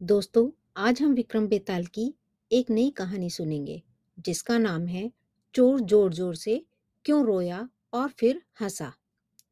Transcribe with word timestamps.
दोस्तों, 0.00 0.50
आज 0.76 1.00
हम 1.02 1.12
विक्रम 1.12 1.46
बेताल 1.46 1.84
की 1.86 2.14
एक 2.50 2.70
नई 2.70 2.90
कहानी 2.90 3.30
सुनेंगे, 3.30 3.82
जिसका 4.18 4.58
नाम 4.58 4.86
है 4.86 5.10
चोर 5.54 5.80
ज़ोर 5.80 6.12
ज़ोर 6.14 6.34
से 6.34 6.66
क्यों 7.04 7.24
रोया 7.26 7.68
और 7.92 8.08
फिर 8.08 8.42
हंसा। 8.60 8.92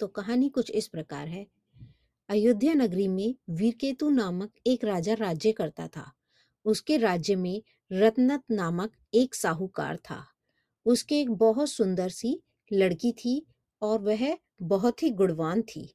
तो 0.01 0.07
कहानी 0.07 0.49
कुछ 0.49 0.71
इस 0.71 0.89
प्रकार 0.89 1.29
है। 1.29 1.47
अयोध्या 2.29 2.75
नगरी 2.75 3.09
में 3.09 3.35
वीरकेतु 3.51 4.11
नामक 4.11 4.51
एक 4.67 4.85
राजा 4.85 5.15
राज्य 5.15 5.53
करता 5.53 5.87
था। 5.89 6.05
उसके 6.65 6.97
राज्य 6.97 7.37
में 7.37 7.63
रत्नत 7.91 8.43
नामक 8.51 8.93
एक 9.15 9.35
साहूकार 9.35 9.97
था। 9.97 10.25
उसके 10.87 11.21
एक 11.21 11.31
बहुत 11.31 11.69
सुंदर 11.69 12.09
सी 12.09 12.39
लड़की 12.73 13.13
थी 13.13 13.47
और 13.83 13.99
वह 13.99 14.37
बहुत 14.63 15.03
ही 15.03 15.11
गुणवान 15.11 15.63
थी। 15.63 15.89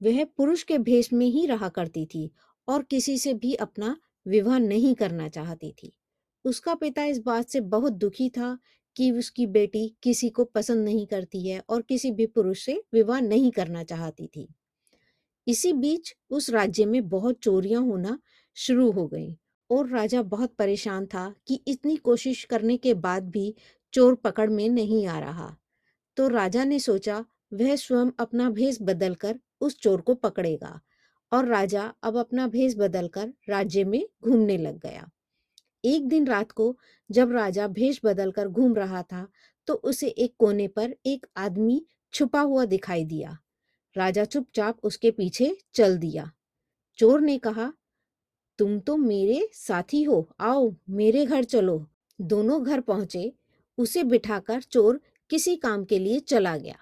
वह 0.00 0.24
पुरुष 0.24 0.62
के 0.62 0.78
भेष 0.78 1.12
में 1.12 1.26
ही 1.26 1.46
रहा 1.46 1.68
करती 1.68 2.06
थी 2.06 2.30
और 2.70 2.82
किसी 2.82 3.18
से 3.18 3.34
भी 3.34 3.54
अपना 3.54 3.96
विवाह 4.26 4.58
नहीं 4.58 4.94
करना 4.94 5.28
चाहती 5.28 5.74
थी। 5.82 5.92
उसका 6.44 6.74
पिता 6.74 7.04
इस 7.04 7.18
बात 7.18 7.48
से 7.48 7.60
बहुत 7.60 7.92
दुखी 7.92 8.28
था 8.28 8.58
कि 8.96 9.10
उसकी 9.10 9.46
बेटी 9.46 9.96
किसी 10.02 10.30
को 10.30 10.44
पसंद 10.44 10.84
नहीं 10.84 11.06
करती 11.06 11.48
है 11.48 11.62
और 11.68 11.82
किसी 11.82 12.10
भी 12.10 12.26
पुरुष 12.26 12.64
से 12.64 12.84
विवाह 12.92 13.20
नहीं 13.20 13.50
करना 13.50 13.84
चाहती 13.84 14.26
थी। 14.26 14.54
इसी 15.46 15.72
बीच 15.72 16.16
उस 16.30 16.50
राज्य 16.50 16.84
में 16.84 17.08
बहुत 17.08 17.38
चोरियाँ 17.38 17.82
होना 17.82 18.18
शुरू 18.54 18.90
हो 18.90 19.06
गई 19.06 19.38
और 19.70 19.88
राजा 19.88 20.22
बहुत 20.22 20.54
परेशान 20.54 21.06
था 21.06 21.34
कि 21.46 21.62
इतनी 21.68 21.96
कोशिश 21.96 22.44
करने 22.44 22.76
के 22.76 22.94
बाद 22.94 23.30
भी 23.30 23.54
चोर 23.92 24.14
पकड़ 24.14 24.50
में 24.50 24.68
नहीं 24.68 25.06
आ 25.06 25.18
रहा। 25.20 25.56
तो 26.16 26.28
राजा 26.28 26.64
ने 26.64 26.78
सोचा, 26.78 27.24
वह 27.52 27.76
स्वयं 27.76 28.10
अपना 28.18 28.50
भेष 28.50 28.78
बदलकर 28.82 29.40
उस 29.60 29.78
चोर 29.80 30.00
को 30.00 30.14
पकड़ेगा। 30.14 30.80
और 31.32 31.46
राजा 31.46 31.92
अब 32.02 32.16
अपना 32.16 32.46
भेष 32.46 32.74
बदलकर 32.76 33.32
राज्य 33.48 33.84
में 33.84 34.04
घूमने 34.24 34.56
लग 34.58 34.78
गया। 34.78 35.08
एक 35.84 36.08
दिन 36.08 36.26
रात 36.26 36.50
को 36.52 36.76
जब 37.10 37.32
राजा 37.32 37.66
भेष 37.68 38.00
बदलकर 38.04 38.48
घूम 38.48 38.74
रहा 38.74 39.02
था 39.02 39.26
तो 39.68 39.74
उसे 39.74 40.08
एक 40.08 40.34
कोने 40.38 40.66
पर 40.68 40.94
एक 41.06 41.26
आदमी 41.36 41.84
छुपा 42.12 42.40
हुआ 42.40 42.64
दिखाई 42.64 43.04
दिया। 43.04 43.38
राजा 43.96 44.24
चुपचाप 44.24 44.78
उसके 44.82 45.10
पीछे 45.10 45.56
चल 45.74 45.96
दिया। 45.98 46.30
चोर 46.98 47.20
ने 47.20 47.38
कहा, 47.38 47.72
तुम 48.58 48.78
तो 48.78 48.96
मेरे 48.96 49.48
साथी 49.52 50.02
हो, 50.02 50.28
आओ 50.40 50.74
मेरे 50.90 51.24
घर 51.26 51.44
चलो। 51.44 51.86
दोनों 52.18 52.62
घर 52.64 52.80
पहुँचे, 52.80 53.32
उसे 53.78 54.02
बिठाकर 54.04 54.62
चोर 54.62 55.00
किसी 55.30 55.56
काम 55.56 55.84
के 55.84 55.98
लिए 55.98 56.18
चला 56.20 56.56
गया। 56.56 56.76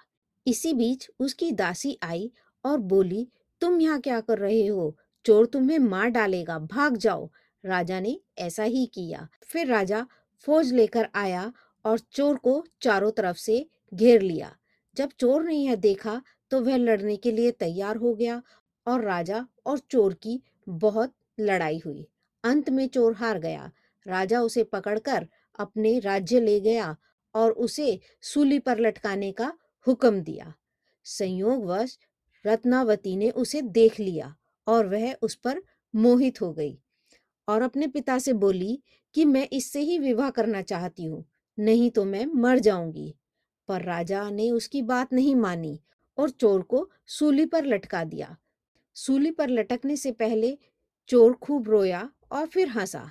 इसी 0.46 0.72
बीच 0.72 1.08
उसकी 1.20 1.50
दासी 1.52 1.98
आई 2.02 2.30
और 2.64 2.78
बोली 2.78 3.26
तुम 3.60 3.80
यहाँ 3.80 4.00
क्या 4.00 4.20
कर 4.20 4.38
रहे 4.38 4.66
हो? 4.66 4.96
चोर 5.24 5.46
तुम्हें 5.46 5.78
मार 5.78 6.08
डालेगा, 6.08 6.58
भाग 6.58 6.96
जाओ। 6.96 7.28
राजा 7.64 8.00
ने 8.00 8.20
ऐसा 8.38 8.62
ही 8.62 8.84
किया। 8.86 9.28
फिर 9.42 9.66
राजा 9.66 10.06
फौज 10.46 10.72
लेकर 10.72 11.08
आया 11.14 11.52
और 11.84 11.98
चोर 11.98 12.36
को 12.36 12.64
चारों 12.82 13.10
तरफ़ 13.10 13.36
से 13.36 13.66
घेर 13.94 14.20
लिया। 14.22 14.54
जब 14.96 15.10
चोर 15.18 15.44
ने 15.44 15.54
यह 15.54 15.74
देखा 15.74 16.20
तो 16.50 16.60
वह 16.60 16.76
लड़ने 16.76 17.16
के 17.16 17.32
लिए 17.32 17.50
तैयार 17.50 17.96
हो 17.96 18.14
गया 18.14 18.42
और 18.86 19.04
राजा 19.04 19.46
और 19.66 19.78
चोर 19.80 20.14
की 20.14 20.40
बहुत 20.68 21.14
लड़ाई 21.40 21.80
हुई। 21.86 22.06
अंत 22.44 22.70
में 22.70 22.86
चोर 22.88 23.14
हार 23.14 23.38
गया। 23.38 23.70
राजा 24.06 24.40
उसे 24.40 24.64
पकड़कर 24.64 25.26
अपने 25.58 25.98
राज्य 25.98 26.40
ले 26.40 26.60
गया 26.60 26.96
और 27.34 27.50
उसे 27.52 27.98
सूली 28.22 28.58
पर 28.58 28.78
लटकाने 28.78 29.32
का 29.32 29.52
हुक्म 29.86 30.20
दिया। 30.20 30.52
संयोगवश 31.06 31.98
रत्नावती 32.44 33.16
ने 33.16 33.30
उसे 33.30 33.62
देख 33.62 33.98
लिया 34.00 34.34
और 34.66 34.86
वह 34.86 35.12
उस 35.22 35.34
पर 35.34 35.62
मोहित 35.94 36.40
हो 36.40 36.52
गई 36.52 36.78
और 37.48 37.62
अपने 37.62 37.86
पिता 37.86 38.18
से 38.18 38.32
बोली 38.34 38.78
कि 39.14 39.24
मैं 39.24 39.46
इससे 39.52 39.80
ही 39.80 39.98
विवाह 39.98 40.30
करना 40.30 40.62
चाहती 40.62 41.04
हूँ, 41.04 41.24
नहीं 41.58 41.90
तो 41.90 42.04
मैं 42.04 42.24
मर 42.34 42.58
जाऊँगी। 42.58 43.14
पर 43.68 43.82
राजा 43.82 44.28
ने 44.30 44.50
उसकी 44.50 44.82
बात 44.82 45.12
नहीं 45.12 45.34
मानी 45.36 45.78
और 46.18 46.30
चोर 46.30 46.62
को 46.62 46.88
सूली 47.08 47.46
पर 47.46 47.64
लटका 47.64 48.04
दिया। 48.04 48.36
सूली 48.96 49.30
पर 49.30 49.48
लटकने 49.48 49.96
से 49.96 50.12
पहले 50.12 50.56
चोर 51.10 51.32
खूब 51.32 51.68
रोया 51.68 52.08
और 52.32 52.46
फिर 52.46 52.68
हंसा। 52.68 53.10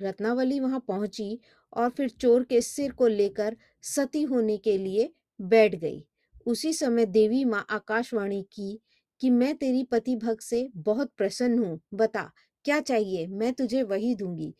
रत्नावली 0.00 0.60
वहाँ 0.60 0.84
पहुँची 0.88 1.38
और 1.72 1.88
फिर 1.90 2.08
चोर 2.10 2.44
के 2.44 2.60
सिर 2.60 2.92
को 2.92 3.06
लेकर 3.06 3.56
सती 3.84 4.22
होने 4.22 4.56
के 4.56 4.76
लिए 4.78 5.12
बैठ 5.40 5.74
गई। 5.74 6.04
उसी 6.48 6.72
समय 6.72 7.06
देवी 7.06 7.44
माँ 7.44 7.66
आकाशवाणी 7.70 8.42
की 8.42 8.80
कि 9.20 9.30
मैं 9.30 9.56
तेरी 9.56 9.84
पति 9.84 10.16
भक्त 10.16 10.40
से 10.40 10.70
बहुत 10.76 11.10
प्रसन्न 11.16 11.58
हूँ। 11.58 11.80
बता, 11.94 12.32
क्या 12.64 12.80
चाहिए? 12.80 13.26
मैं 13.26 13.52
तुझे 13.52 13.82
वही 13.82 14.14
दूँगी। 14.14 14.54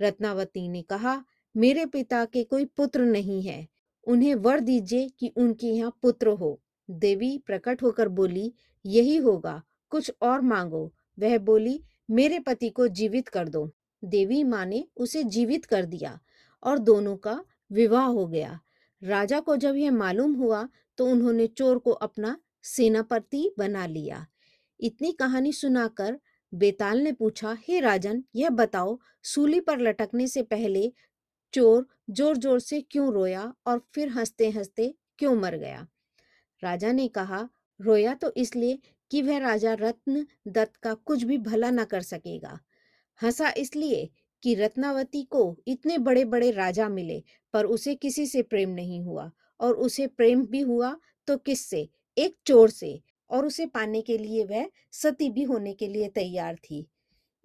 रत्नावती 0.00 0.68
ने 0.68 0.82
कहा, 0.82 1.24
मेरे 1.56 1.86
पिता 1.86 2.24
के 2.24 2.44
कोई 2.44 2.64
पुत्र 2.64 3.02
नहीं 3.02 3.42
है। 3.42 3.68
उन्हें 4.06 4.34
वर 4.34 4.60
दीजिए 4.60 5.08
कि 5.08 5.32
उनके 5.36 5.66
यहाँ 5.66 5.98
पुत्र 6.02 6.28
हो। 6.28 6.60
देवी 6.90 7.38
प्रकट 7.38 7.82
होकर 7.82 8.08
बोली, 8.08 8.54
यही 8.86 9.16
होगा, 9.16 9.62
कुछ 9.90 10.12
और 10.22 10.40
मांगो। 10.40 10.92
वह 11.18 11.38
बोली, 11.38 11.84
मेरे 12.10 12.38
पति 12.38 12.70
को 12.70 12.88
जीवित 12.88 13.28
कर 13.28 13.48
दो। 13.48 13.70
देवी 14.04 14.44
माँ 14.44 14.66
ने 14.66 14.88
उसे 14.96 15.24
जीवित 15.24 15.64
कर 15.64 15.84
दिया 15.84 16.20
और 16.62 16.78
दोनों 16.78 17.16
का 17.16 17.44
विवाह 17.72 18.04
हो 18.04 18.26
गया। 18.26 18.60
राजा 19.04 19.40
को 19.40 19.56
जब 19.56 19.76
यह 19.76 19.90
मालूम 19.90 20.34
हुआ 20.34 20.68
तो 20.98 21.06
उन्होंने 21.06 21.46
चोर 21.46 21.78
को 21.78 21.90
अपना 21.90 22.36
सेनापति 22.62 23.50
बना 23.58 23.86
लिया। 23.86 24.26
इतनी 24.80 25.12
कहानी 25.12 25.52
सुनाकर 25.52 26.18
बेताल 26.52 26.98
ने 26.98 27.12
पूछा, 27.12 27.56
हे 27.68 27.80
राजन, 27.80 28.24
यह 28.34 28.50
बताओ, 28.50 28.98
सूली 29.22 29.60
पर 29.60 29.78
लटकने 29.78 30.26
से 30.26 30.42
पहले 30.42 30.92
चोर 31.54 31.86
ज़ोर 32.10 32.36
ज़ोर 32.36 32.60
से 32.60 32.80
क्यों 32.80 33.12
रोया 33.12 33.52
और 33.66 33.80
फिर 33.94 34.08
हँसते 34.08 34.50
हँसते 34.50 34.94
क्यों 35.18 35.34
मर 35.36 35.56
गया? 35.56 35.86
राजा 36.62 36.92
ने 36.92 37.08
कहा, 37.08 37.48
रोया 37.80 38.14
तो 38.14 38.32
इसलिए 38.36 38.78
कि 39.10 39.22
वह 39.22 39.38
राजा 39.38 39.72
रत्न 39.74 40.26
दत्त 40.48 40.76
का 40.76 40.94
कुछ 40.94 41.22
भी 41.22 41.38
भला 41.38 41.70
न 41.70 41.84
कर 41.84 42.02
सकेगा। 42.02 42.58
हंसा 43.20 43.52
इसलिए 43.56 44.10
कि 44.42 44.54
रत्नावती 44.54 45.22
को 45.22 45.56
इतने 45.66 45.98
बड़े 45.98 46.24
बड़े 46.24 46.50
राजा 46.50 46.88
मिले, 46.88 47.22
पर 47.54 47.66
उसे 47.66 47.94
किसी 47.94 48.26
से 48.26 48.42
प्रेम 48.42 48.70
नहीं 48.70 49.00
हुआ। 49.00 49.30
और 49.60 49.74
उसे 49.74 50.06
प्रेम 50.06 50.46
भी 50.46 50.60
हुआ 50.60 50.96
तो 51.26 51.36
किससे? 51.36 51.88
एक 52.18 52.36
चोर 52.46 52.70
से। 52.70 53.02
और 53.30 53.46
उसे 53.46 53.66
पाने 53.66 54.02
के 54.02 54.18
लिए 54.18 54.44
वह 54.44 54.70
सती 54.92 55.30
भी 55.30 55.42
होने 55.42 55.74
के 55.74 55.88
लिए 55.88 56.08
तैयार 56.08 56.54
थी। 56.54 56.86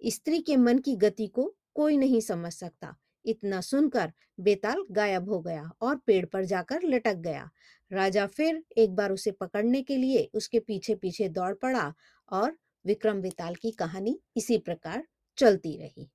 स्त्री 0.06 0.38
के 0.38 0.56
मन 0.56 0.78
की 0.78 0.96
गति 0.96 1.26
को 1.26 1.56
कोई 1.74 1.96
नहीं 1.96 2.20
समझ 2.20 2.52
सकता। 2.52 2.96
इतना 3.26 3.60
सुनकर 3.60 4.12
बेताल 4.40 4.84
गायब 4.90 5.30
हो 5.30 5.40
गया 5.40 5.70
और 5.80 5.96
पेड़ 5.96 6.26
पर 6.26 6.44
जाकर 6.44 6.80
लटक 6.84 7.14
गया। 7.14 7.50
राजा 7.92 8.26
फिर 8.26 8.64
एक 8.76 8.94
बार 8.94 9.12
उसे 9.12 9.30
पकड़ने 9.30 9.82
के 9.82 9.96
लिए 9.96 10.30
उसके 10.34 10.60
पीछे 10.60 10.94
पीछे 10.94 11.28
दौड़ 11.28 11.54
पड़ा 11.54 11.94
और 12.32 12.58
विक्रम 12.86 13.20
बेताल 13.20 13.54
की 13.54 13.70
कहानी 13.70 14.20
इसी 14.36 14.58
प्रकार 14.58 15.06
चलती 15.36 15.76
रही। 15.76 16.10